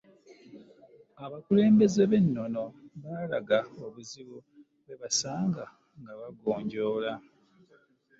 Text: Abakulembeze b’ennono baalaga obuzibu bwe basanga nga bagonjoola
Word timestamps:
Abakulembeze 1.23 2.01
b’ennono 2.09 2.63
baalaga 3.03 3.57
obuzibu 3.85 4.37
bwe 4.83 4.95
basanga 5.01 5.63
nga 5.99 6.13
bagonjoola 6.19 7.13